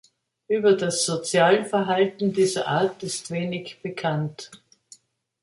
[0.47, 4.49] Über das Sozialverhalten dieser Art ist wenig bekannt.